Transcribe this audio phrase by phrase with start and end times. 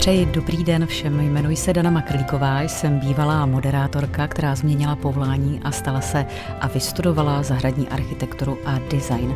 [0.00, 1.20] Přeji dobrý den všem.
[1.20, 6.26] Jmenuji se Dana Makrlíková, jsem bývalá moderátorka, která změnila povolání a stala se
[6.60, 9.34] a vystudovala zahradní architekturu a design.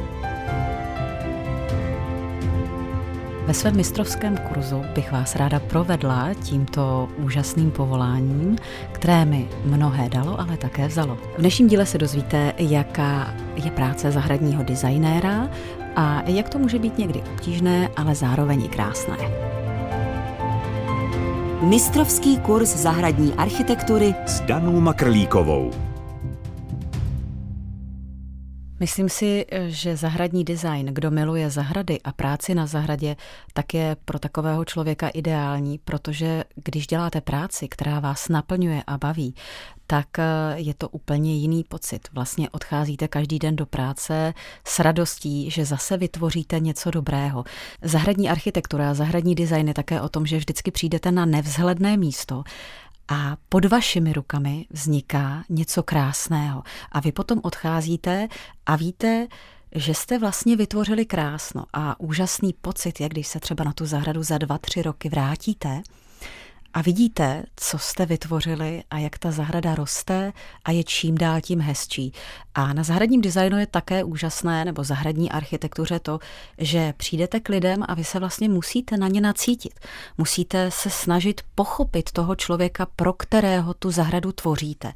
[3.46, 8.56] Ve svém mistrovském kurzu bych vás ráda provedla tímto úžasným povoláním,
[8.92, 11.16] které mi mnohé dalo, ale také vzalo.
[11.16, 13.34] V dnešním díle se dozvíte, jaká
[13.64, 15.48] je práce zahradního designéra
[15.96, 19.16] a jak to může být někdy obtížné, ale zároveň i krásné.
[21.64, 25.70] Mistrovský kurz zahradní architektury s Danou Makrlíkovou.
[28.84, 33.16] Myslím si, že zahradní design, kdo miluje zahrady a práci na zahradě,
[33.52, 39.34] tak je pro takového člověka ideální, protože když děláte práci, která vás naplňuje a baví,
[39.86, 40.24] tak eh,
[40.54, 42.08] je to úplně jiný pocit.
[42.12, 44.34] Vlastně odcházíte každý den do práce
[44.64, 47.44] s radostí, že zase vytvoříte něco dobrého.
[47.82, 52.44] Zahradní architektura a zahradní design je také o tom, že vždycky přijdete na nevzhledné místo
[53.08, 56.62] a pod vašimi rukami vzniká něco krásného.
[56.92, 58.28] A vy potom odcházíte
[58.66, 59.26] a víte,
[59.74, 64.22] že jste vlastně vytvořili krásno a úžasný pocit, jak když se třeba na tu zahradu
[64.22, 65.82] za dva, tři roky vrátíte
[66.74, 70.32] a vidíte, co jste vytvořili a jak ta zahrada roste
[70.64, 72.12] a je čím dál tím hezčí.
[72.54, 76.18] A na zahradním designu je také úžasné, nebo zahradní architektuře to,
[76.58, 79.80] že přijdete k lidem a vy se vlastně musíte na ně nacítit.
[80.18, 84.92] Musíte se snažit pochopit toho člověka, pro kterého tu zahradu tvoříte.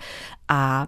[0.48, 0.86] A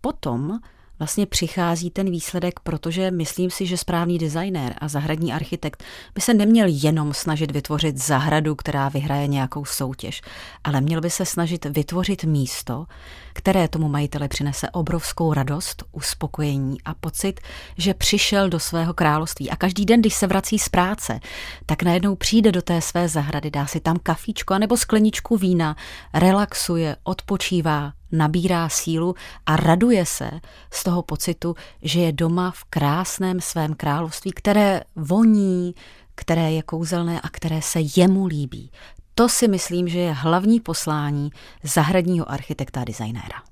[0.00, 0.58] potom
[0.98, 6.34] vlastně přichází ten výsledek, protože myslím si, že správný designér a zahradní architekt by se
[6.34, 10.22] neměl jenom snažit vytvořit zahradu, která vyhraje nějakou soutěž,
[10.64, 12.86] ale měl by se snažit vytvořit místo,
[13.32, 17.40] které tomu majiteli přinese obrovskou radost, uspokojení a pocit,
[17.78, 19.50] že přišel do svého království.
[19.50, 21.20] A každý den, když se vrací z práce,
[21.66, 25.76] tak najednou přijde do té své zahrady, dá si tam kafíčko anebo skleničku vína,
[26.14, 29.14] relaxuje, odpočívá, nabírá sílu
[29.46, 30.30] a raduje se
[30.70, 35.74] z toho pocitu, že je doma v krásném svém království, které voní,
[36.14, 38.70] které je kouzelné a které se jemu líbí.
[39.14, 41.30] To si myslím, že je hlavní poslání
[41.62, 43.42] zahradního architekta a designéra.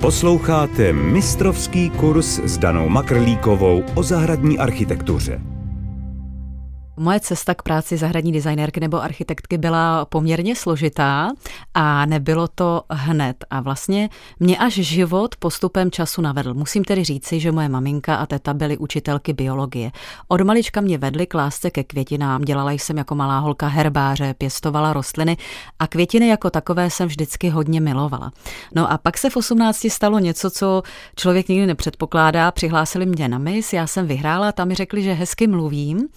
[0.00, 5.53] Posloucháte mistrovský kurz s Danou Makrlíkovou o zahradní architektuře.
[6.96, 11.32] Moje cesta k práci zahradní designérky nebo architektky byla poměrně složitá
[11.74, 13.44] a nebylo to hned.
[13.50, 14.08] A vlastně
[14.40, 16.54] mě až život postupem času navedl.
[16.54, 19.90] Musím tedy říci, že moje maminka a teta byly učitelky biologie.
[20.28, 24.92] Od malička mě vedly k lásce ke květinám, dělala jsem jako malá holka herbáře, pěstovala
[24.92, 25.36] rostliny
[25.78, 28.32] a květiny jako takové jsem vždycky hodně milovala.
[28.74, 30.82] No a pak se v 18 stalo něco, co
[31.16, 32.50] člověk nikdy nepředpokládá.
[32.50, 36.08] Přihlásili mě na mis, já jsem vyhrála, tam mi řekli, že hezky mluvím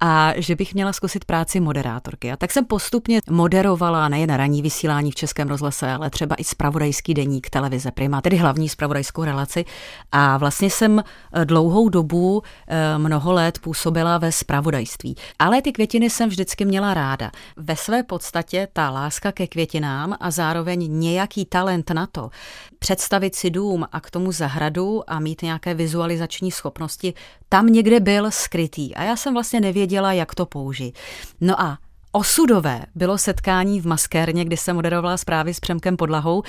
[0.00, 2.32] a že bych měla zkusit práci moderátorky.
[2.32, 7.14] A tak jsem postupně moderovala nejen ranní vysílání v Českém rozhlase, ale třeba i spravodajský
[7.14, 9.64] deník televize Prima, tedy hlavní spravodajskou relaci.
[10.12, 11.02] A vlastně jsem
[11.32, 15.16] eh, dlouhou dobu, eh, mnoho let působila ve spravodajství.
[15.38, 17.30] Ale ty květiny jsem vždycky měla ráda.
[17.56, 22.30] Ve své podstatě ta láska ke květinám a zároveň nějaký talent na to,
[22.78, 27.14] představit si dům a k tomu zahradu a mít nějaké vizualizační schopnosti,
[27.48, 28.94] tam někde byl skrytý.
[28.94, 30.98] A já jsem vlastně nevěděla, jak to použít.
[31.40, 31.78] No a
[32.12, 36.42] osudové bylo setkání v maskérně, kdy jsem moderovala zprávy s Přemkem Podlahou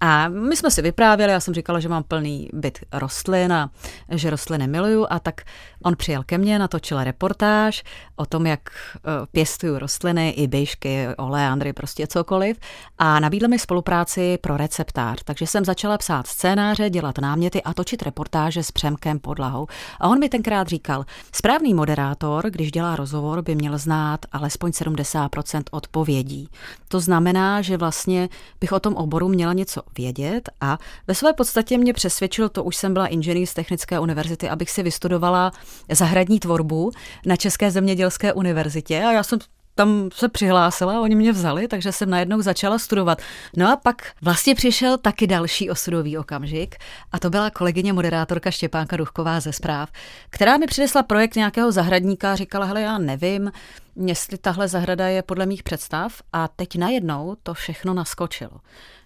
[0.00, 3.70] a my jsme si vyprávěli, já jsem říkala, že mám plný byt rostlin a
[4.10, 5.40] že rostliny miluju a tak
[5.84, 7.82] on přijel ke mně, natočil reportáž
[8.16, 8.60] o tom, jak
[8.96, 9.00] eh,
[9.32, 12.56] pěstuju rostliny, i běžky, oleandry, prostě cokoliv
[12.98, 15.22] a nabídl mi spolupráci pro receptář.
[15.24, 19.66] Takže jsem začala psát scénáře, dělat náměty a točit reportáže s Přemkem Podlahou.
[20.00, 25.62] A on mi tenkrát říkal, správný moderátor, když dělá rozhovor, by měl znát alespoň 70%
[25.70, 26.48] odpovědí.
[26.88, 28.28] To znamená, že vlastně
[28.60, 30.48] bych o tom oboru měla něco vědět.
[30.60, 34.70] A ve své podstatě mě přesvědčil, to už jsem byla inženýr z Technické univerzity, abych
[34.70, 35.52] si vystudovala
[35.92, 36.90] zahradní tvorbu
[37.26, 39.04] na České zemědělské univerzitě.
[39.04, 39.38] A já jsem
[39.76, 43.22] tam se přihlásila, oni mě vzali, takže jsem najednou začala studovat.
[43.56, 46.76] No a pak vlastně přišel taky další osudový okamžik
[47.12, 49.92] a to byla kolegyně moderátorka Štěpánka Duchková ze zpráv,
[50.30, 53.52] která mi přinesla projekt nějakého zahradníka a říkala, hele, já nevím,
[53.96, 58.60] jestli tahle zahrada je podle mých představ a teď najednou to všechno naskočilo.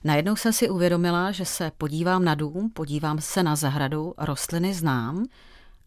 [0.05, 5.27] Najednou jsem si uvědomila, že se podívám na dům, podívám se na zahradu, rostliny znám,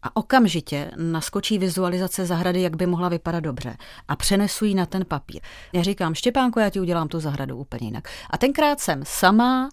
[0.04, 3.76] a okamžitě naskočí vizualizace zahrady, jak by mohla vypadat dobře.
[4.08, 5.40] A přenesu ji na ten papír.
[5.72, 8.08] Já říkám, Štěpánko, já ti udělám tu zahradu úplně jinak.
[8.30, 9.68] A tenkrát jsem sama,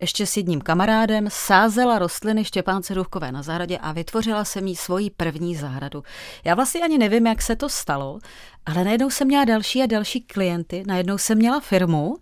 [0.00, 5.10] ještě s jedním kamarádem, sázela rostliny Štěpánce Duchkové na zahradě a vytvořila jsem jí svoji
[5.10, 6.02] první zahradu.
[6.44, 8.18] Já vlastně ani nevím, jak se to stalo,
[8.66, 12.16] Ale najednou jsem měla další a další klienty, najednou jsem měla firmu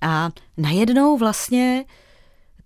[0.00, 1.84] a najednou vlastně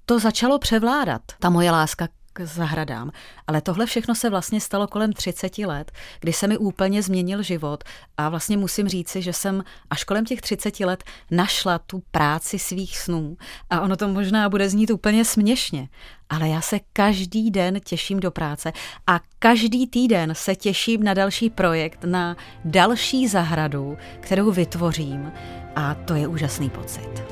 [0.06, 3.10] to začalo převládat, ta moje láska k zahradám.
[3.46, 7.84] Ale tohle všechno se vlastně stalo kolem 30 let, kdy se mi úplně změnil život
[8.16, 12.98] a vlastně musím říci, že jsem až kolem těch 30 let našla tu práci svých
[12.98, 13.36] snů
[13.70, 15.88] a ono to možná bude znít úplně směšně,
[16.28, 18.72] ale já se každý den těším do práce
[19.06, 25.32] a každý týden se těším na další projekt, na další zahradu, kterou vytvořím
[25.76, 27.22] a to je úžasný pocit.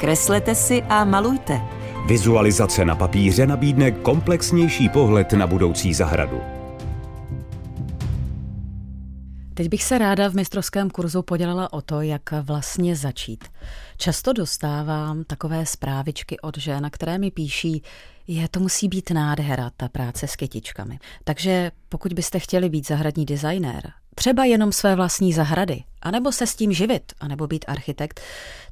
[0.00, 1.79] Kreslete si a malujte.
[2.06, 6.40] Vizualizace na papíře nabídne komplexnější pohled na budoucí zahradu.
[9.54, 13.44] Teď bych se ráda v mistrovském kurzu podělila o to, jak vlastně začít.
[13.96, 17.82] Často dostávám takové zprávičky od žen, které mi píší,
[18.26, 20.98] je, to musí být nádhera, ta práce s kytičkami.
[21.24, 26.56] Takže pokud byste chtěli být zahradní designér, třeba jenom své vlastní zahrady, anebo se s
[26.56, 28.20] tím živit, anebo být architekt,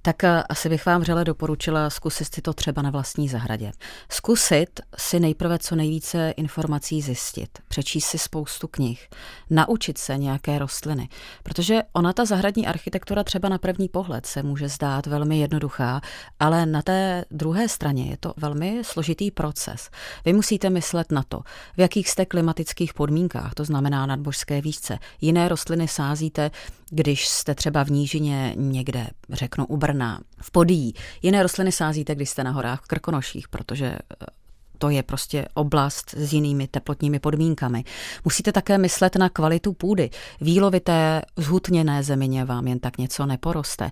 [0.03, 3.73] tak eh, asi bych vám vřele doporučila zkusit si to třeba na vlastní zahradě.
[4.11, 9.09] Zkusit si nejprve co nejvíce informací zjistit, přečíst si spoustu knih,
[9.51, 11.09] naučit se nějaké rostliny,
[11.43, 16.01] protože ona ta zahradní architektura třeba na první pohled se může zdát velmi jednoduchá,
[16.41, 19.91] ale na té druhé straně je to velmi složitý proces.
[20.25, 21.41] Vy musíte myslet na to,
[21.77, 24.99] v jakých jste klimatických podmínkách, to znamená nadbožské výšce.
[25.21, 26.51] Jiné rostliny sázíte,
[26.91, 30.95] když jste třeba v nížině někde, řeknu u Brna, v Podí.
[31.23, 33.99] Jiné rostliny sázíte, když jste na horách v Krkonoších, protože
[34.79, 37.85] to je prostě oblast s jinými teplotními podmínkami.
[38.25, 40.11] Musíte také myslet na kvalitu půdy.
[40.41, 43.91] Výlovité zhutněné zemině vám jen tak něco neporoste.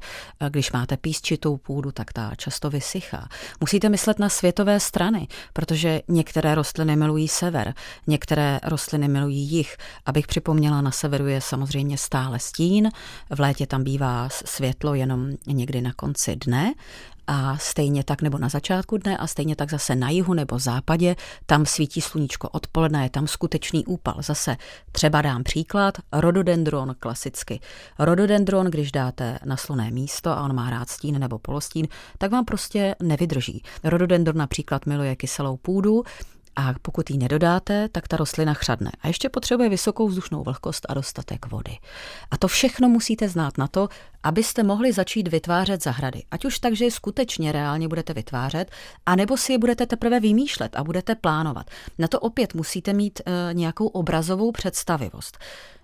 [0.48, 3.28] Když máte písčitou půdu, tak ta často vysychá.
[3.60, 7.74] Musíte myslet na světové strany, protože některé rostliny milují sever,
[8.06, 9.76] některé rostliny milují jich.
[10.06, 12.90] Abych připomněla, na severu je samozřejmě stále stín,
[13.30, 16.74] v létě tam bývá světlo jenom někdy na konci dne
[17.26, 21.16] a stejně tak nebo na začátku dne a stejně tak zase na jihu nebo západě,
[21.46, 24.14] tam svítí sluníčko odpoledne, je tam skutečný úpal.
[24.18, 24.56] Zase
[24.92, 27.60] třeba dám příklad, rododendron klasicky.
[27.98, 31.88] Rododendron, když dáte na sluné místo a on má rád stín nebo polostín,
[32.18, 33.62] tak vám prostě nevydrží.
[33.84, 36.02] Rododendron například miluje kyselou půdu,
[36.56, 38.90] a pokud ji nedodáte, tak ta rostlina chřadne.
[39.00, 41.78] A ještě potřebuje vysokou vzdušnou vlhkost a dostatek vody.
[42.30, 43.88] A to všechno musíte znát na to,
[44.22, 46.22] abyste mohli začít vytvářet zahrady.
[46.30, 48.70] Ať už tak, že je skutečně reálně budete vytvářet,
[49.06, 51.70] anebo si je budete teprve vymýšlet a budete plánovat.
[51.98, 55.38] Na to opět musíte mít e, nějakou obrazovou představivost.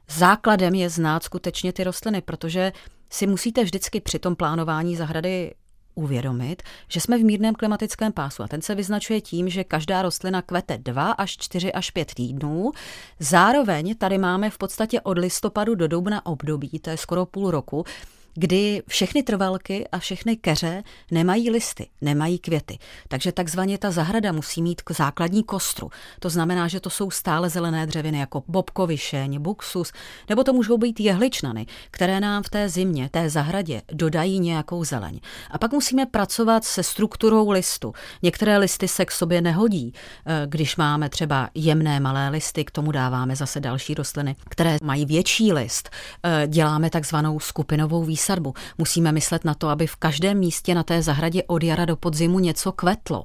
[0.09, 2.73] Základem je znát skutečně ty rostliny, protože
[3.11, 5.55] si musíte vždycky při tom plánování zahrady
[5.95, 10.43] uvědomit, že jsme v mírném klimatickém pásu a ten se vyznačuje tím, že každá rostlina
[10.43, 12.71] kvete 2 až 4 až 5 týdnů.
[13.19, 17.85] Zároveň tady máme v podstatě od listopadu do dubna období, to je skoro půl roku,
[18.35, 22.79] kdy všechny trvalky a všechny keře nemají listy, nemají květy.
[23.09, 25.91] Takže takzvaně ta zahrada musí mít základní kostru.
[26.21, 29.93] To znamená, že to jsou stále zelené dřeviny jako bobkovišeň, buxus,
[30.29, 35.21] nebo to můžou být jehličnany, které nám v té zimě, té zahradě dodají nějakou zeleň.
[35.51, 37.93] A pak musíme pracovat se strukturou listu.
[38.23, 39.93] Některé listy se k sobě nehodí.
[40.27, 45.07] Eh, když máme třeba jemné malé listy, k tomu dáváme zase další rostliny, které mají
[45.07, 45.91] větší list.
[46.23, 48.55] Eh, děláme takzvanou skupinovou výsadbu výsadbu.
[48.79, 52.39] Musíme myslet na to, aby v každém místě na té zahradě od jara do podzimu
[52.39, 53.25] něco kvetlo.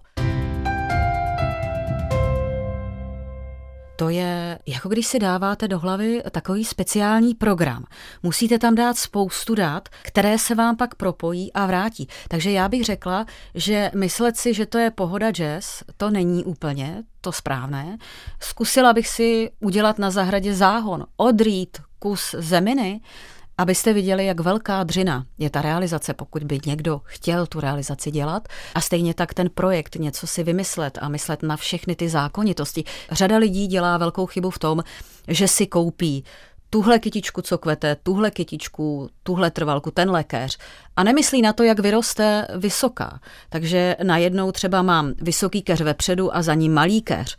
[3.96, 7.86] To je jako když si dáváte do hlavy takový speciální program.
[8.24, 12.08] Musíte tam dát spoustu dat, které se vám pak propojí a vrátí.
[12.28, 13.26] Takže já bych řekla,
[13.56, 17.98] že myslet si, že to je pohoda jazz, to není úplně to správné.
[18.40, 23.02] Zkusila bych si udělat na zahradě záhon, odrít kus zeminy,
[23.58, 28.48] abyste viděli, jak velká dřina je ta realizace, pokud by někdo chtěl tu realizaci dělat.
[28.76, 32.84] A stejně tak ten projekt něco si vymyslet a myslet na všechny ty zákonitosti.
[33.12, 34.84] Řada lidí dělá velkou chybu v tom,
[35.28, 36.24] že si koupí
[36.70, 40.58] tuhle kytičku, co kvete, tuhle kytičku, tuhle trvalku, ten lékař
[40.96, 43.20] a nemyslí na to, jak vyroste vysoká.
[43.50, 47.38] Takže najednou třeba mám vysoký keř vepředu a za ním malý keř.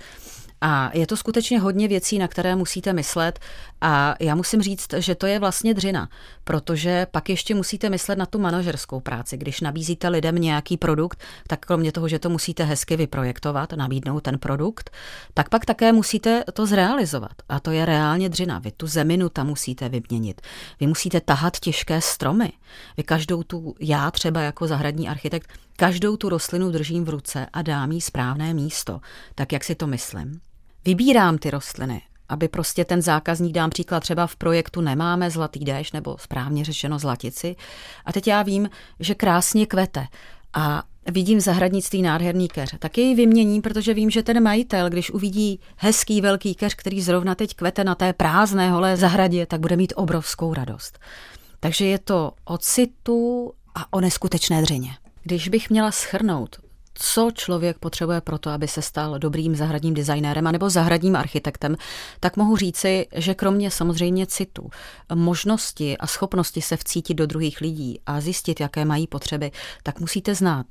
[0.60, 3.38] A je to skutečně hodně věcí, na které musíte myslet.
[3.80, 6.08] A já musím říct, že to je vlastně dřina,
[6.44, 9.36] protože pak ještě musíte myslet na tu manažerskou práci.
[9.36, 14.38] Když nabízíte lidem nějaký produkt, tak kromě toho, že to musíte hezky vyprojektovat, nabídnout ten
[14.38, 14.90] produkt,
[15.34, 17.32] tak pak také musíte to zrealizovat.
[17.48, 18.58] A to je reálně dřina.
[18.58, 20.40] Vy tu zeminu tam musíte vyměnit.
[20.80, 22.52] Vy musíte tahat těžké stromy.
[22.96, 27.62] Vy každou tu, já třeba jako zahradní architekt, každou tu rostlinu držím v ruce a
[27.62, 29.00] dám jí správné místo,
[29.34, 30.40] tak jak si to myslím.
[30.88, 35.92] Vybírám ty rostliny, aby prostě ten zákazník, dám příklad, třeba v projektu nemáme zlatý déšť,
[35.92, 37.56] nebo správně řečeno zlatici.
[38.04, 40.06] A teď já vím, že krásně kvete.
[40.54, 45.60] A vidím zahradnictví nádherný keř, tak jej vyměním, protože vím, že ten majitel, když uvidí
[45.76, 49.92] hezký velký keř, který zrovna teď kvete na té prázdné holé zahradě, tak bude mít
[49.96, 50.98] obrovskou radost.
[51.60, 54.90] Takže je to o citu a o neskutečné dřině.
[55.22, 56.56] Když bych měla schrnout,
[57.00, 61.76] co člověk potřebuje pro to, aby se stal dobrým zahradním designérem nebo zahradním architektem,
[62.20, 64.70] tak mohu říci, že kromě samozřejmě citu,
[65.14, 69.50] možnosti a schopnosti se vcítit do druhých lidí a zjistit, jaké mají potřeby,
[69.82, 70.66] tak musíte znát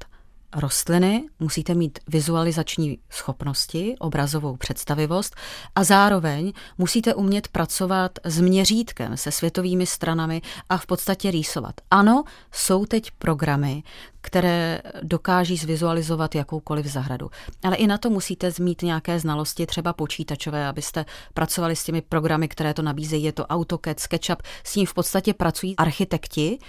[0.56, 5.36] rostliny, musíte mít vizualizační schopnosti, obrazovou představivost
[5.76, 11.76] a zároveň musíte umět pracovat s měřítkem, se světovými stranami a v podstatě rýsovat.
[11.92, 13.84] Ano, jsou teď programy,
[14.22, 17.30] které dokáží zvizualizovat jakoukoliv zahradu.
[17.64, 22.48] Ale i na to musíte mít nějaké znalosti, třeba počítačové, abyste pracovali s těmi programy,
[22.48, 23.24] které to nabízejí.
[23.24, 26.60] Je to AutoCAD, SketchUp, s tím v podstatě pracují architekti,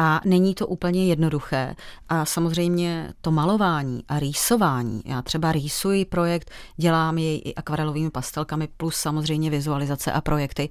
[0.00, 1.74] a není to úplně jednoduché.
[2.08, 8.68] A samozřejmě to malování a rýsování, já třeba rýsuji projekt, dělám jej i akvarelovými pastelkami,
[8.76, 10.68] plus samozřejmě vizualizace a projekty,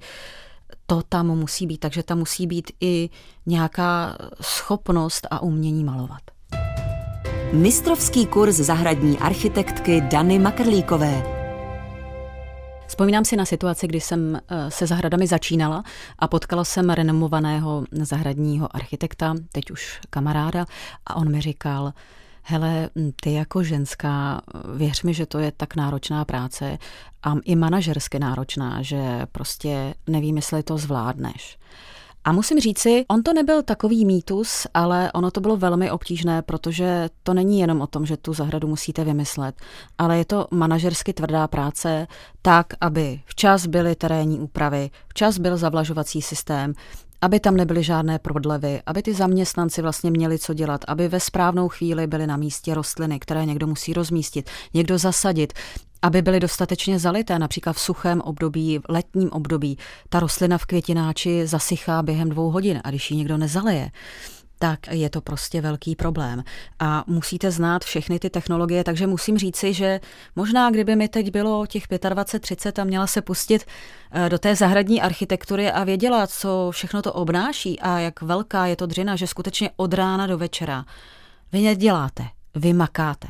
[0.86, 3.10] to tam musí být, takže tam musí být i
[3.46, 6.22] nějaká schopnost a umění malovat.
[7.52, 11.39] Mistrovský kurz zahradní architektky Dany Makrlíkové.
[12.90, 15.84] Vzpomínám si na situaci, kdy jsem eh, se zahradami začínala
[16.18, 20.66] a potkala jsem renomovaného zahradního architekta, teď už kamaráda,
[21.06, 21.92] a on mi říkal,
[22.42, 22.90] hele,
[23.22, 24.40] ty jako ženská,
[24.76, 26.78] věř mi, že to je tak náročná práce
[27.22, 31.58] a i manažersky náročná, že prostě nevím, jestli to zvládneš.
[32.24, 37.08] A musím říci, on to nebyl takový mýtus, ale ono to bylo velmi obtížné, protože
[37.22, 39.54] to není jenom o tom, že tu zahradu musíte vymyslet,
[39.98, 42.06] ale je to manažersky tvrdá práce
[42.42, 46.74] tak, aby včas byly terénní úpravy, včas byl zavlažovací systém,
[47.20, 51.68] aby tam nebyly žádné prodlevy, aby ty zaměstnanci vlastně měli co dělat, aby ve správnou
[51.68, 55.52] chvíli byly na místě rostliny, které někdo musí rozmístit, někdo zasadit,
[56.02, 59.78] aby byly dostatečně zalité, například v suchém období, v letním období.
[60.08, 63.90] Ta rostlina v květináči zasychá během dvou hodin a když ji někdo nezaleje,
[64.62, 66.44] tak je to prostě velký problém.
[66.78, 70.00] A musíte znát všechny ty technologie, takže musím říci, že
[70.36, 73.64] možná kdyby mi teď bylo těch 25-30 a měla se pustit
[74.12, 78.76] eh, do té zahradní architektury a věděla, co všechno to obnáší a jak velká je
[78.76, 80.84] to dřina, že skutečně od rána do večera
[81.52, 83.28] vy neděláte, vy makáte.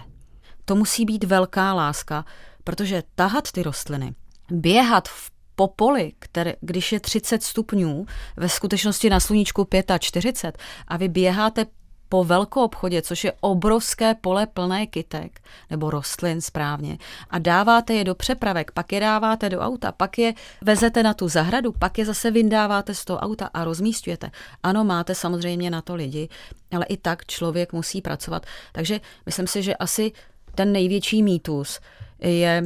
[0.65, 2.25] To musí být velká láska,
[2.71, 4.15] protože tahat ty rostliny,
[4.51, 11.09] běhat v popoli, které, když je 30 stupňů, ve skutečnosti na sluníčku 45 a vy
[11.09, 11.67] běháte
[12.09, 16.99] po velkou obchodě, což je obrovské pole plné kytek, nebo rostlin správně,
[17.31, 21.29] a dáváte je do přepravek, pak je dáváte do auta, pak je vezete na tu
[21.29, 24.31] zahradu, pak je zase vyndáváte z toho auta a rozmístujete.
[24.63, 26.29] Ano, máte samozřejmě na to lidi,
[26.73, 28.47] ale i tak člověk musí pracovat.
[28.73, 30.13] Takže myslím si, že asi
[30.55, 31.81] ten největší mýtus
[32.21, 32.63] je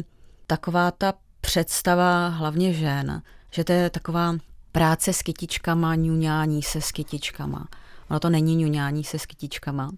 [0.47, 4.35] taková ta představa hlavně žen, že to je taková
[4.73, 7.69] práce s kytičkama, ňuňání se s kytičkama.
[8.11, 9.91] Ono to není ňuňání se s kytičkama,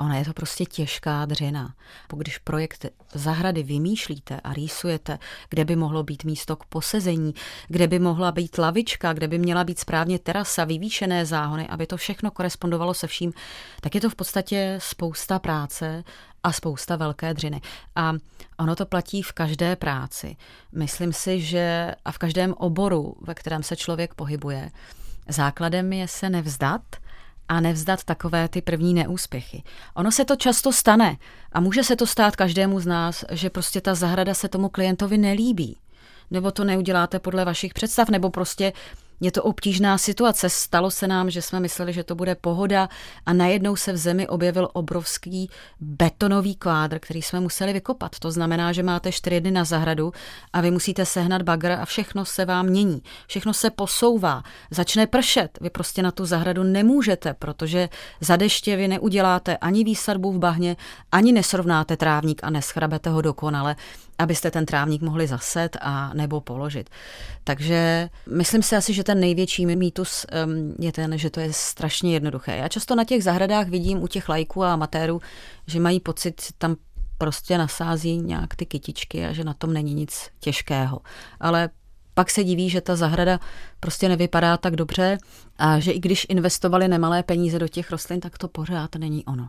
[0.00, 1.74] Ona je to prostě těžká dřina.
[2.16, 7.34] Když projekt zahrady vymýšlíte a rýsujete, kde by mohlo být místo k posezení,
[7.68, 11.96] kde by mohla být lavička, kde by měla být správně terasa, vyvýšené záhony, aby to
[11.96, 13.32] všechno korespondovalo se vším,
[13.80, 16.04] tak je to v podstatě spousta práce
[16.42, 17.60] a spousta velké dřiny.
[17.96, 18.12] A
[18.58, 20.36] ono to platí v každé práci.
[20.72, 24.70] Myslím si, že a v každém oboru, ve kterém se člověk pohybuje,
[25.28, 26.82] základem je se nevzdat,
[27.50, 29.62] a nevzdat takové ty první neúspěchy.
[29.94, 31.16] Ono se to často stane
[31.52, 35.18] a může se to stát každému z nás, že prostě ta zahrada se tomu klientovi
[35.18, 35.76] nelíbí.
[36.30, 38.72] Nebo to neuděláte podle vašich představ, nebo prostě
[39.20, 40.50] je to obtížná situace.
[40.50, 42.88] Stalo se nám, že jsme mysleli, že to bude pohoda
[43.26, 45.50] a najednou se v zemi objevil obrovský
[45.80, 48.18] betonový kvádr, který jsme museli vykopat.
[48.18, 50.12] To znamená, že máte čtyři dny na zahradu
[50.52, 53.02] a vy musíte sehnat bagr a všechno se vám mění.
[53.26, 54.42] Všechno se posouvá.
[54.70, 55.58] Začne pršet.
[55.60, 57.88] Vy prostě na tu zahradu nemůžete, protože
[58.20, 60.76] za deště vy neuděláte ani výsadbu v bahně,
[61.12, 63.76] ani nesrovnáte trávník a neschrabete ho dokonale
[64.20, 66.90] abyste ten trávník mohli zaset a nebo položit.
[67.44, 70.26] Takže myslím si asi, že ten největší mýtus
[70.78, 72.56] je ten, že to je strašně jednoduché.
[72.56, 75.20] Já často na těch zahradách vidím u těch lajků a amatérů,
[75.66, 76.76] že mají pocit, tam
[77.18, 81.00] prostě nasází nějak ty kytičky a že na tom není nic těžkého.
[81.40, 81.70] Ale
[82.14, 83.40] pak se diví, že ta zahrada
[83.80, 85.18] prostě nevypadá tak dobře
[85.58, 89.48] a že i když investovali nemalé peníze do těch rostlin, tak to pořád není ono.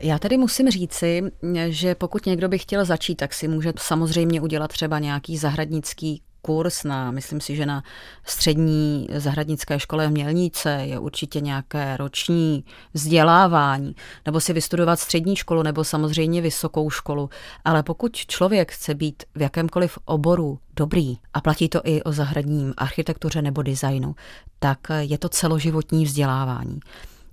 [0.00, 1.22] Já tady musím říci,
[1.68, 6.84] že pokud někdo by chtěl začít, tak si může samozřejmě udělat třeba nějaký zahradnický kurz
[6.84, 7.82] na, myslím si, že na
[8.24, 12.64] střední zahradnické škole v Mělnice je určitě nějaké roční
[12.94, 13.94] vzdělávání,
[14.26, 17.30] nebo si vystudovat střední školu, nebo samozřejmě vysokou školu.
[17.64, 22.74] Ale pokud člověk chce být v jakémkoliv oboru dobrý, a platí to i o zahradním
[22.76, 24.14] architektuře nebo designu,
[24.58, 26.80] tak je to celoživotní vzdělávání.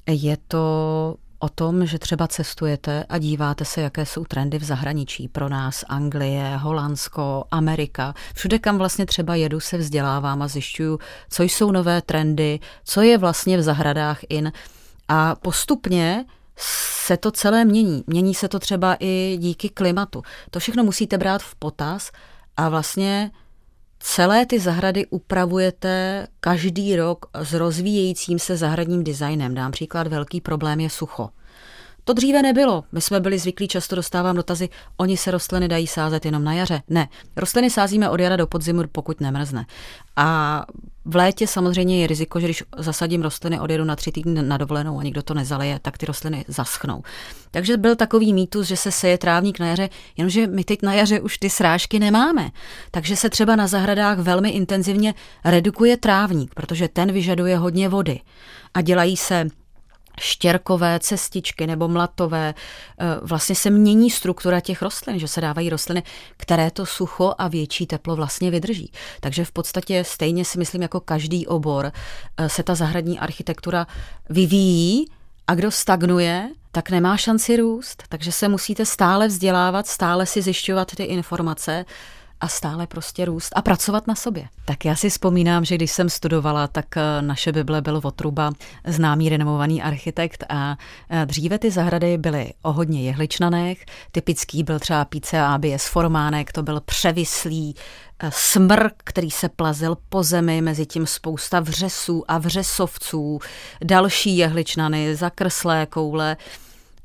[0.08, 5.28] Je to o tom, že třeba cestujete a díváte se, jaké jsou trendy v zahraničí.
[5.28, 8.14] Pro nás Anglie, Holandsko, Amerika.
[8.36, 13.18] Všude, kam vlastně třeba jedu, se vzdělávám a zjišťuju, co jsou nové trendy, co je
[13.18, 14.52] vlastně v zahradách in.
[15.08, 16.26] A postupně
[16.56, 18.04] se to celé mění.
[18.08, 20.24] Mění se to třeba i díky klimatu.
[20.52, 22.12] To všechno musíte brát v potaz
[22.58, 23.32] a vlastně
[24.00, 29.54] Celé ty zahrady upravujete každý rok s rozvíjejícím se zahradním designem.
[29.54, 31.30] Dám příklad, velký problém je sucho.
[32.08, 32.84] To dříve nebylo.
[32.92, 36.82] My jsme byli zvyklí, často dostávám dotazy, oni se rostliny dají sázet jenom na jaře.
[36.90, 39.66] Ne, rostliny sázíme od jara do podzimu, pokud nemrzne.
[40.16, 40.66] A
[41.06, 45.00] v létě samozřejmě je riziko, že když zasadím rostliny, odjedu na tři týdny na dovolenou
[45.00, 47.04] a nikdo to nezaleje, tak ty rostliny zaschnou.
[47.52, 51.20] Takže byl takový mýtus, že se seje trávník na jaře, jenomže my teď na jaře
[51.20, 52.50] už ty srážky nemáme.
[52.92, 55.14] Takže se třeba na zahradách velmi intenzivně
[55.46, 58.20] redukuje trávník, protože ten vyžaduje hodně vody.
[58.74, 59.48] A dělají se
[60.20, 62.54] štěrkové cestičky nebo mlatové,
[63.00, 66.04] eh, vlastně se mění struktura těch rostlin, že se dávají rostliny,
[66.38, 68.92] které to sucho a větší teplo vlastně vydrží.
[69.20, 71.92] Takže v podstatě stejně si myslím, jako každý obor
[72.38, 73.88] eh, se ta zahradní architektura
[74.30, 75.06] vyvíjí
[75.48, 80.96] a kdo stagnuje, tak nemá šanci růst, takže se musíte stále vzdělávat, stále si zjišťovat
[80.96, 81.86] ty informace,
[82.42, 84.48] a stále prostě růst a pracovat na sobě.
[84.66, 88.52] Tak já si vzpomínám, že když jsem studovala, tak eh, naše Bible byl Votruba,
[88.86, 90.78] známý renomovaný architekt a
[91.10, 93.86] eh, dříve ty zahrady byly o hodně jehličnaných.
[94.12, 97.76] Typický byl třeba píce ABS formánek, to byl převislý
[98.20, 103.40] eh, smrk, který se plazil po zemi, mezi tím spousta vřesů a vřesovců,
[103.84, 106.38] další jehličnany, zakrslé koule.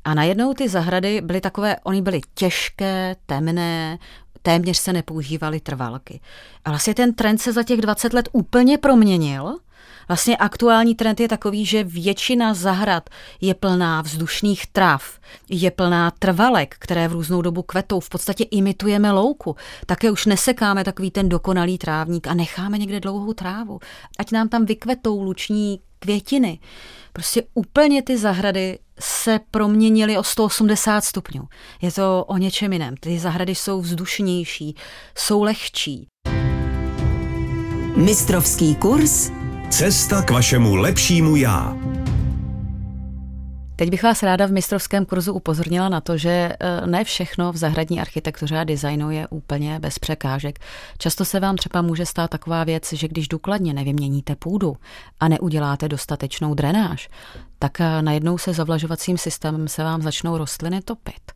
[0.05, 3.97] A najednou ty zahrady byly takové, oni byly těžké, temné,
[4.43, 6.19] téměř se nepoužívaly trvalky.
[6.65, 9.57] A vlastně ten trend se za těch 20 let úplně proměnil.
[10.07, 13.09] Vlastně aktuální trend je takový, že většina zahrad
[13.41, 17.99] je plná vzdušných trav, je plná trvalek, které v různou dobu kvetou.
[17.99, 19.55] V podstatě imitujeme louku.
[19.85, 23.79] Také už nesekáme takový ten dokonalý trávník a necháme někde dlouhou trávu.
[24.19, 26.59] Ať nám tam vykvetou luční květiny.
[27.13, 31.43] Prostě úplně ty zahrady se proměnily o 180 stupňů.
[31.81, 32.95] Je to o něčem jiném.
[32.99, 34.75] Ty zahrady jsou vzdušnější,
[35.17, 36.07] jsou lehčí.
[37.95, 39.31] Mistrovský kurz
[39.69, 41.77] Cesta k vašemu lepšímu já.
[43.75, 47.57] Teď bych vás ráda v mistrovském kurzu upozornila na to, že eh, ne všechno v
[47.57, 50.59] zahradní architektuře a designu je úplně bez překážek.
[50.97, 54.77] Často se vám třeba může stát taková věc, že když důkladně nevyměníte půdu
[55.19, 57.09] a neuděláte dostatečnou drenáž,
[57.59, 61.31] tak eh, najednou se zavlažovacím systémem se vám začnou rostliny topit.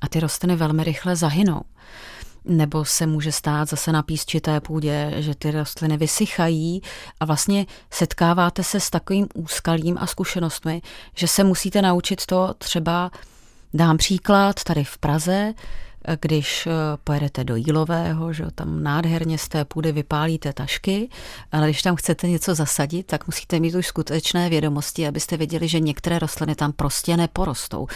[0.00, 1.60] A ty rostliny velmi rychle zahynou
[2.44, 6.82] nebo se může stát zase na písčité půdě, že ty rostliny vysychají
[7.20, 10.82] a vlastně setkáváte se s takovým úskalím a zkušenostmi,
[11.16, 13.10] že se musíte naučit to třeba,
[13.74, 15.54] dám příklad, tady v Praze,
[16.20, 16.70] když eh,
[17.04, 21.08] pojedete do Jílového, že tam nádherně z té půdy vypálíte tašky,
[21.52, 25.80] ale když tam chcete něco zasadit, tak musíte mít už skutečné vědomosti, abyste věděli, že
[25.80, 27.86] některé rostliny tam prostě neporostou.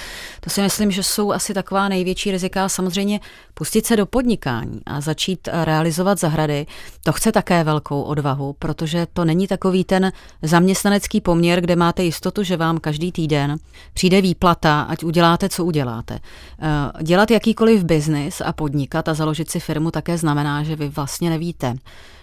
[0.41, 2.69] To si myslím, že jsou asi taková největší rizika.
[2.69, 3.21] Samozřejmě
[3.55, 6.67] pustit se do podnikání a začít realizovat zahrady,
[7.05, 12.43] to chce také velkou odvahu, protože to není takový ten zaměstnanecký poměr, kde máte jistotu,
[12.43, 13.57] že vám každý týden
[13.95, 16.19] přijde výplata, ať uděláte, co uděláte.
[16.19, 21.31] Eh, dělat jakýkoliv biznis a podnikat a založit si firmu také znamená, že vy vlastně
[21.31, 21.75] nevíte,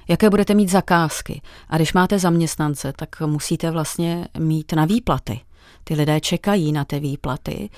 [0.07, 1.41] jaké budete mít zakázky.
[1.69, 5.39] A když máte zaměstnance, tak musíte vlastně mít na výplaty.
[5.84, 7.69] Ty lidé čekají na ty výplaty,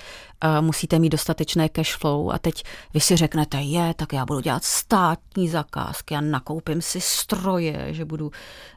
[0.41, 2.63] a musíte mít dostatečné cash flow a teď
[2.93, 8.05] vy si řeknete, je, tak já budu dělat státní zakázky a nakoupím si stroje, že
[8.05, 8.31] budu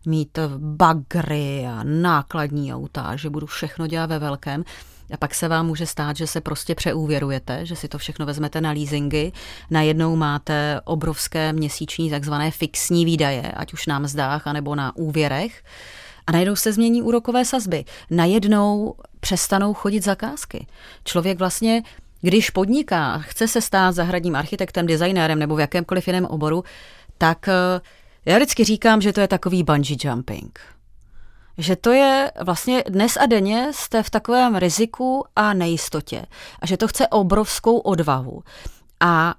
[0.07, 4.65] mít bagry a nákladní auta, že budu všechno dělat ve velkém.
[5.11, 8.61] A pak se vám může stát, že se prostě přeúvěrujete, že si to všechno vezmete
[8.61, 9.33] na leasingy.
[9.71, 15.63] Najednou máte obrovské měsíční takzvané fixní výdaje, ať už na mzdách, anebo na úvěrech.
[16.29, 17.85] A najednou se změní úrokové sazby.
[18.11, 20.67] Najednou přestanou chodit zakázky.
[21.05, 21.83] Člověk vlastně
[22.21, 26.65] když podniká, chce se stát zahradním architektem, designérem nebo v jakémkoliv jiném oboru,
[27.19, 27.81] tak eh,
[28.25, 30.61] já vždycky říkám, že to je takový bungee jumping
[31.59, 36.27] že to je vlastně dnes a denně jste v takovém riziku a nejistotě
[36.61, 38.43] a že to chce obrovskou odvahu.
[39.01, 39.35] A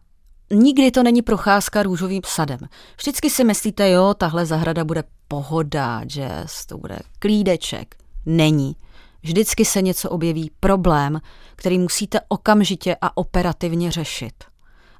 [0.52, 2.60] nikdy to není procházka růžovým sadem.
[2.98, 7.96] Vždycky si myslíte, jo, tahle zahrada bude pohoda, jazz, to bude klídeček.
[8.26, 8.76] Není.
[9.24, 11.22] Vždycky se něco objeví, problém,
[11.56, 14.44] který musíte okamžitě a operativně řešit.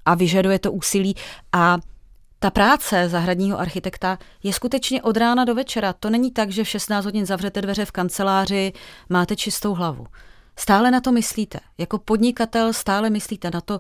[0.06, 1.16] A vyžaduje to úsilí
[1.54, 1.78] a
[2.40, 5.94] ta práce zahradního architekta je skutečně od rána do večera.
[5.94, 8.74] To není tak, že v 16 hodin zavřete dveře v kanceláři,
[9.10, 10.08] máte čistou hlavu.
[10.56, 11.60] Stále na to myslíte.
[11.78, 13.80] Jako podnikatel stále myslíte na to,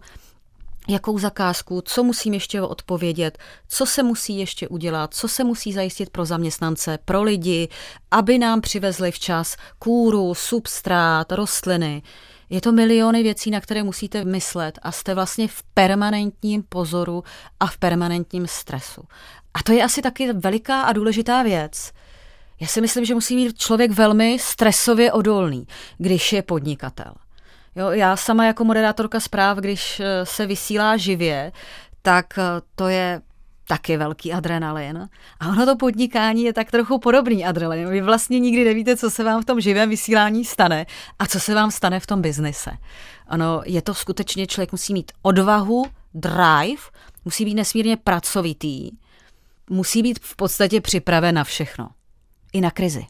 [0.89, 6.09] jakou zakázku, co musím ještě odpovědět, co se musí ještě udělat, co se musí zajistit
[6.09, 7.69] pro zaměstnance, pro lidi,
[8.11, 12.01] aby nám přivezli včas kůru, substrát, rostliny.
[12.49, 17.23] Je to miliony věcí, na které musíte myslet a jste vlastně v permanentním pozoru
[17.59, 19.01] a v permanentním stresu.
[19.53, 21.91] A to je asi taky veliká a důležitá věc.
[22.59, 27.13] Já si myslím, že musí být člověk velmi stresově odolný, když je podnikatel.
[27.79, 31.51] Jo, já sama jako moderátorka zpráv, když eh, se vysílá živě,
[32.01, 32.43] tak eh,
[32.75, 33.21] to je
[33.67, 35.09] taky velký adrenalin.
[35.39, 37.89] A ono to podnikání je tak trochu podobný adrenalin.
[37.89, 40.85] Vy vlastně nikdy nevíte, co se vám v tom živém vysílání stane
[41.19, 42.71] a co se vám stane v tom biznise.
[43.27, 46.81] Ano, je to skutečně, člověk musí mít odvahu, drive,
[47.25, 48.91] musí být nesmírně pracovitý,
[49.69, 51.89] musí být v podstatě připraven na všechno.
[52.53, 53.05] I na krizi.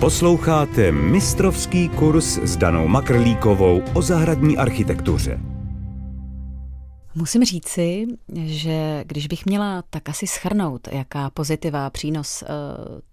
[0.00, 5.40] Posloucháte mistrovský kurz s Danou Makrlíkovou o zahradní architektuře.
[7.14, 8.06] Musím říci,
[8.44, 12.46] že když bych měla tak asi schrnout, jaká pozitiva přínos eh,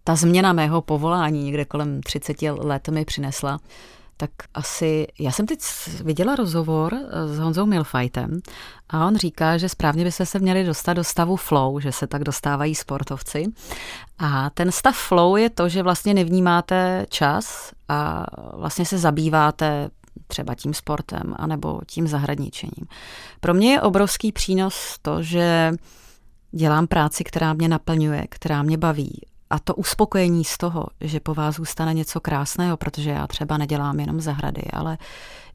[0.04, 3.60] ta změna mého povolání někde kolem 30 let mi přinesla,
[4.24, 5.60] tak asi, já jsem teď
[6.04, 8.40] viděla rozhovor eh, s Honzou Milfajtem
[8.90, 12.24] a on říká, že správně byste se měli dostat do stavu flow, že se tak
[12.24, 13.46] dostávají sportovci.
[14.20, 19.90] A ten stav flow je to, že vlastně nevnímáte čas a vlastně se zabýváte
[20.28, 22.88] třeba tím sportem anebo tím zahradničením.
[23.40, 25.72] Pro mě je obrovský přínos to, že
[26.52, 31.34] dělám práci, která mě naplňuje, která mě baví a to uspokojení z toho, že po
[31.34, 34.98] vás zůstane něco krásného, protože já třeba nedělám jenom zahrady, ale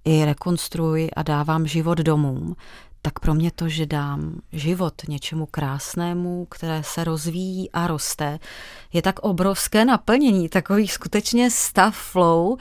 [0.04, 2.56] i rekonstruuji a dávám život domům,
[3.02, 8.38] tak pro mě to, že dám život něčemu krásnému, které se rozvíjí a roste,
[8.92, 12.56] je tak obrovské naplnění, takový skutečně stav flow,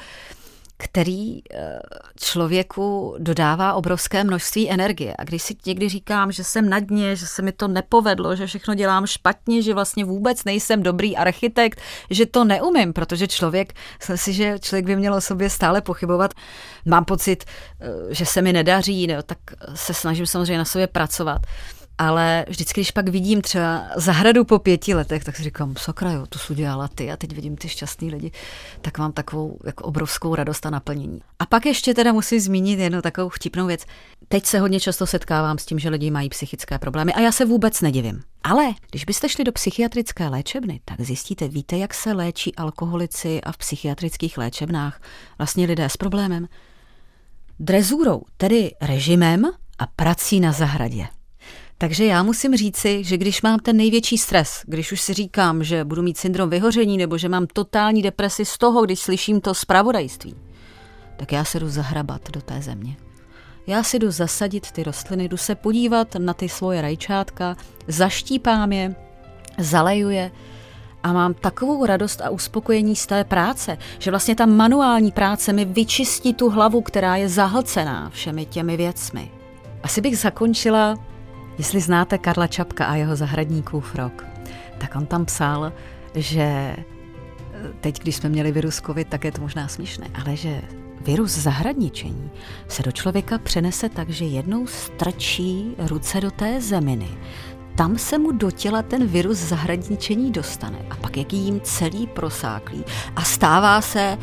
[0.78, 1.80] který eh,
[2.20, 5.16] člověku dodává obrovské množství energie.
[5.20, 8.48] A když si někdy říkám, že jsem na dně, že se mi to nepovedlo, že
[8.48, 14.18] všechno dělám špatně, že vlastně vůbec nejsem dobrý architekt, že to neumím, protože člověk, myslím
[14.18, 16.34] si, že člověk by měl o sobě stále pochybovat.
[16.86, 17.44] Mám pocit,
[17.80, 19.38] eh, že se mi nedaří, no, tak
[19.76, 21.42] se snažím samozřejmě na sobě pracovat
[21.98, 26.26] ale vždycky, když pak vidím třeba zahradu po pěti letech, tak si říkám, sakra jo,
[26.30, 28.32] to jsi udělala ty a teď vidím ty šťastný lidi,
[28.82, 31.22] tak mám takovou jako obrovskou radost a naplnění.
[31.40, 33.86] A pak ještě teda musím zmínit jednu takovou vtipnou věc.
[34.28, 37.46] Teď se hodně často setkávám s tím, že lidi mají psychické problémy a já se
[37.46, 38.24] vůbec nedivím.
[38.44, 43.52] Ale když byste šli do psychiatrické léčebny, tak zjistíte, víte, jak se léčí alkoholici a
[43.52, 45.02] v psychiatrických léčebnách
[45.38, 46.48] vlastně lidé s problémem?
[47.60, 49.46] Drezurou, tedy režimem
[49.80, 51.08] a prací na zahradě.
[51.80, 55.84] Takže já musím říci, že když mám ten největší stres, když už si říkám, že
[55.84, 60.36] budu mít syndrom vyhoření nebo že mám totální depresi z toho, když slyším to zpravodajství,
[61.18, 62.98] tak já se jdu zahrabat do té země.
[63.68, 67.56] Já si jdu zasadit ty rostliny, jdu se podívat na ty svoje rajčátka,
[67.88, 68.96] zaštípám je,
[69.58, 70.32] zaleju je
[71.04, 75.66] a mám takovou radost a uspokojení z té práce, že vlastně ta manuální práce mi
[75.66, 79.32] vyčistí tu hlavu, která je zahlcená všemi těmi věcmi.
[79.84, 80.96] Asi bych zakončila
[81.58, 84.26] Jestli znáte Karla Čapka a jeho zahradníkův rok,
[84.78, 85.74] tak on tam psal,
[86.16, 86.76] že eh,
[87.82, 90.62] teď, když jsme měli virus COVID, tak je to možná směšné, ale že
[91.02, 92.32] virus zahradničení
[92.68, 97.10] se do člověka přenese tak, že jednou strčí ruce do té zeminy,
[97.76, 100.78] tam se mu do těla ten virus zahradničení dostane.
[100.90, 102.84] A pak jak jim celý prosáklý
[103.16, 104.18] a stává se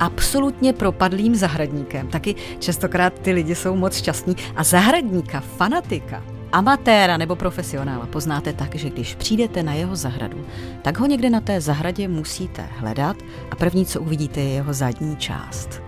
[0.00, 2.08] absolutně propadlým zahradníkem.
[2.08, 4.36] Taky častokrát ty lidi jsou moc šťastní.
[4.56, 10.44] A zahradníka, fanatika, amatéra nebo profesionála poznáte tak, že když přijdete na jeho zahradu,
[10.82, 13.16] tak ho někde na té zahradě musíte hledat
[13.50, 15.82] a první, co uvidíte, je jeho zadní část.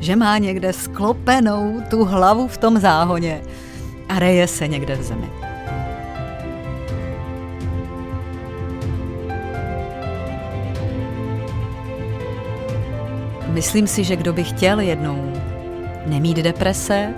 [0.00, 3.42] Že má někde sklopenou tu hlavu v tom záhoně
[4.08, 5.30] a reje se někde v zemi.
[13.48, 15.32] Myslím si, že kdo by chtěl jednou
[16.06, 17.14] nemít deprese,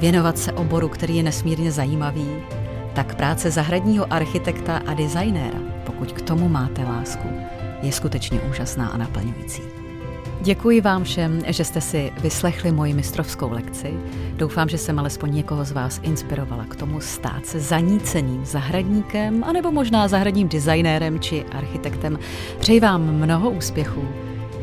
[0.00, 2.28] věnovat se oboru, který je nesmírně zajímavý,
[2.94, 7.28] tak práce zahradního architekta a designéra, pokud k tomu máte lásku,
[7.82, 9.62] je skutečně úžasná a naplňující.
[10.42, 13.94] Děkuji vám všem, že jste si vyslechli moji mistrovskou lekci.
[14.36, 19.72] Doufám, že jsem alespoň někoho z vás inspirovala k tomu stát se zaníceným zahradníkem, anebo
[19.72, 22.18] možná zahradním designérem či architektem.
[22.58, 24.08] Přeji vám mnoho úspěchů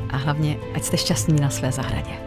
[0.09, 2.26] a hlavně, ať jste šťastní na své zahradě.